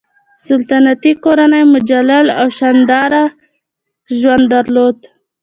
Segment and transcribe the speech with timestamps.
[0.47, 3.23] سلطنتي کورنۍ مجلل او شانداره
[4.19, 4.97] ژوند درلود.